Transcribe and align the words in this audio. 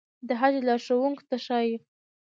د 0.27 0.29
حج 0.39 0.55
لارښوونکو 0.67 1.23
ته 1.29 1.37
ښايي. 1.45 1.75